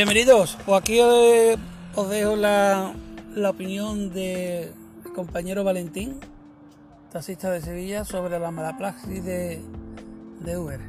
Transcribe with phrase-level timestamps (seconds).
[0.00, 2.94] Bienvenidos, pues aquí os dejo la,
[3.34, 4.72] la opinión de
[5.14, 6.18] compañero Valentín,
[7.12, 9.60] taxista de Sevilla, sobre la mala praxis de,
[10.40, 10.80] de Uber.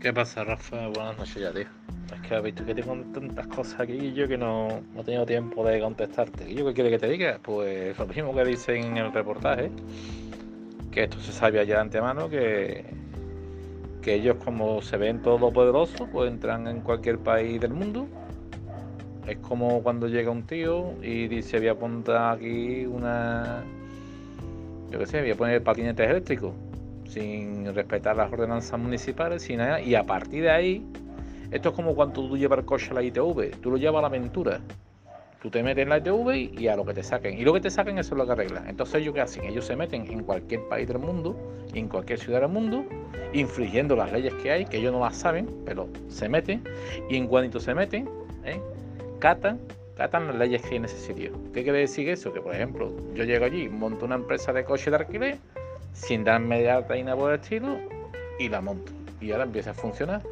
[0.00, 0.86] ¿Qué pasa, Rafa?
[0.86, 1.85] Buenas noches ya, tío.
[2.28, 5.64] Que has visto que tengo tantas cosas aquí yo que no, no he tenido tiempo
[5.64, 6.50] de contestarte.
[6.50, 7.38] ¿Y yo qué quiere que te diga?
[7.40, 9.70] Pues lo mismo que dicen en el reportaje,
[10.90, 12.84] que esto se sabe ya de antemano, que,
[14.02, 18.08] que ellos como se ven todopoderosos, pues entran en cualquier país del mundo.
[19.28, 23.62] Es como cuando llega un tío y dice voy a poner aquí una...
[24.90, 26.54] Yo qué sé, voy a poner patinetes eléctricos
[27.08, 30.86] sin respetar las ordenanzas municipales, sin nada, y a partir de ahí,
[31.50, 34.02] esto es como cuando tú llevas el coche a la ITV, tú lo llevas a
[34.02, 34.60] la aventura,
[35.40, 37.60] tú te metes en la ITV y a lo que te saquen, y lo que
[37.60, 38.68] te saquen eso es lo que arreglan.
[38.68, 41.36] Entonces ellos qué hacen, ellos se meten en cualquier país del mundo,
[41.72, 42.84] en cualquier ciudad del mundo,
[43.32, 46.64] infringiendo las leyes que hay, que ellos no las saben, pero se meten,
[47.08, 48.08] y en cuanto se meten,
[48.44, 48.60] ¿eh?
[49.18, 49.58] catan
[49.96, 51.32] catan las leyes que hay en ese sitio.
[51.52, 52.32] ¿Qué quiere decir eso?
[52.32, 55.38] Que por ejemplo, yo llego allí, monto una empresa de coche de alquiler,
[55.92, 57.78] sin darme de alta y nada por el estilo
[58.38, 58.92] y la monto.
[59.20, 60.22] Y ahora empieza a funcionar.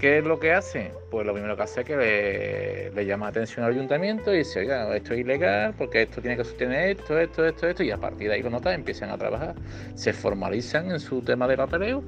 [0.00, 0.92] ¿Qué es lo que hace?
[1.10, 4.60] Pues lo primero que hace es que le, le llama atención al ayuntamiento y dice,
[4.60, 7.98] oiga, esto es ilegal porque esto tiene que sostener esto, esto, esto, esto, y a
[7.98, 9.54] partir de ahí lo notas, empiezan a trabajar,
[9.94, 12.02] se formalizan en su tema de papeleo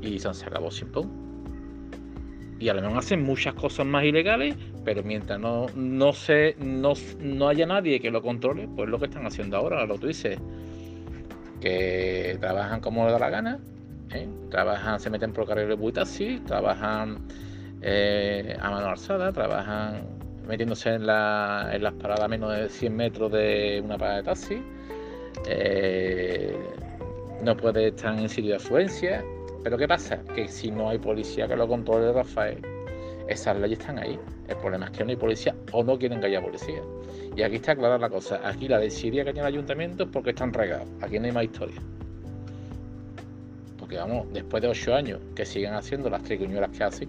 [0.00, 1.06] y se acabó sin pum.
[2.58, 7.48] Y a lo hacen muchas cosas más ilegales, pero mientras no, no, se, no, no
[7.48, 10.38] haya nadie que lo controle, pues lo que están haciendo ahora, lo que tú dices,
[11.60, 13.60] que trabajan como les da la gana,
[14.14, 14.28] ¿eh?
[14.50, 17.18] trabajan, se meten por carriles de taxi, trabajan
[17.82, 20.02] eh, a mano alzada, trabajan
[20.46, 24.62] metiéndose en, la, en, las paradas menos de 100 metros de una parada de taxi,
[25.46, 26.56] eh,
[27.42, 29.24] no puede estar en sitio de afluencia.
[29.62, 30.22] Pero ¿qué pasa?
[30.34, 32.60] Que si no hay policía que lo controle, Rafael,
[33.28, 34.18] esas leyes están ahí.
[34.48, 36.82] El problema es que no hay policía o no quieren que haya policía.
[37.34, 38.40] Y aquí está clara la cosa.
[38.46, 40.86] Aquí la desidia que tiene el ayuntamiento es porque están regados.
[41.00, 41.80] Aquí no hay más historia.
[43.94, 47.08] Porque después de ocho años que siguen haciendo las tricuñuelas que hacen.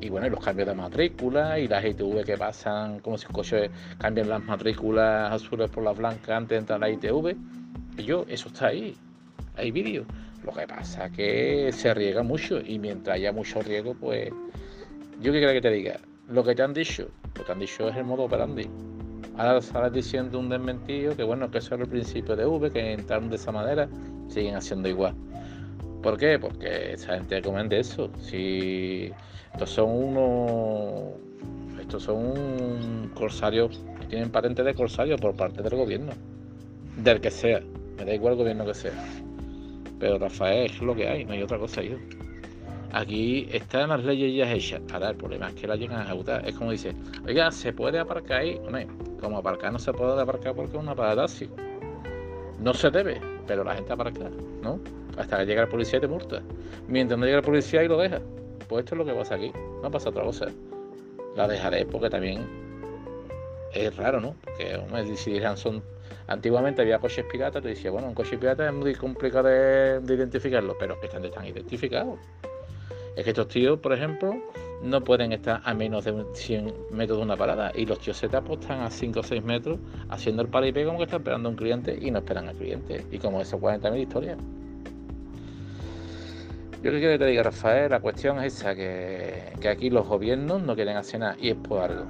[0.00, 3.32] Y bueno, y los cambios de matrícula y las ITV que pasan, como si el
[3.32, 7.36] coche cambian las matrículas azules por las blancas antes de entrar a la ITV.
[7.98, 8.96] Y yo, eso está ahí.
[9.56, 10.06] Hay vídeos.
[10.44, 14.30] Lo que pasa es que se riega mucho y mientras haya mucho riego, pues
[15.20, 17.88] yo qué quiero que te diga, lo que te han dicho, lo que han dicho
[17.88, 18.68] es el modo operandi.
[19.36, 22.92] Ahora sales diciendo un desmentido que bueno, que eso era el principio de V, que
[22.92, 23.88] entraron de esa manera,
[24.28, 25.14] siguen haciendo igual.
[26.02, 26.38] ¿Por qué?
[26.38, 28.10] Porque esa gente comenta eso.
[28.18, 29.12] Si
[29.52, 31.12] estos son unos.
[31.80, 36.12] Estos son corsarios, tienen patente de corsario por parte del gobierno.
[36.96, 37.60] Del que sea.
[37.96, 38.92] Me da igual el gobierno que sea.
[39.98, 41.96] Pero Rafael es lo que hay, no hay otra cosa ahí.
[42.92, 44.82] Aquí están las leyes ya hechas.
[44.92, 46.46] Ahora el problema es que la llegan a ejecutar.
[46.46, 46.94] Es como dice,
[47.26, 48.60] oiga, ¿se puede aparcar ahí?
[49.20, 51.26] como aparcar no se puede aparcar porque es una parada.
[52.58, 53.20] No se debe,
[53.52, 54.30] pero la gente aparca,
[54.62, 54.80] ¿no?
[55.18, 56.40] Hasta que llega la policía y te multa.
[56.88, 58.18] Mientras no llega la policía y lo deja.
[58.66, 59.52] Pues esto es lo que pasa aquí.
[59.82, 60.46] No pasa otra cosa.
[61.36, 62.46] La dejaré porque también
[63.74, 64.36] es raro, ¿no?
[64.42, 65.82] Porque hombre, si son
[66.28, 70.14] Antiguamente había coches piratas, te decía, bueno, un coche pirata es muy complicado de, de
[70.14, 72.18] identificarlo, pero que están, están identificados.
[73.16, 74.34] Es que estos tíos, por ejemplo,
[74.82, 78.28] no pueden estar a menos de 100 metros de una parada y los tíos se
[78.28, 79.78] te apostan a 5 o 6 metros
[80.08, 82.48] haciendo el para y pega como que están esperando a un cliente y no esperan
[82.48, 83.06] al cliente.
[83.10, 84.38] Y como eso 40.000 historias.
[86.82, 90.04] Yo que quiero que te diga, Rafael, la cuestión es esa, que, que, aquí los
[90.04, 92.06] gobiernos no quieren hacer nada y es por algo.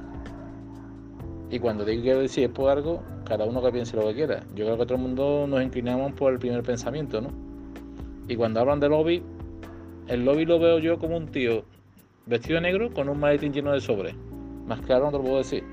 [1.50, 4.40] Y cuando digo quiero decir es por algo, cada uno que piense lo que quiera.
[4.54, 7.28] Yo creo que todo el mundo nos inclinamos por el primer pensamiento, ¿no?
[8.28, 9.22] Y cuando hablan de lobby,
[10.08, 11.64] el lobby lo veo yo como un tío
[12.26, 14.14] vestido negro con un maletín lleno de sobres.
[14.66, 15.64] Más claro no te lo puedo decir.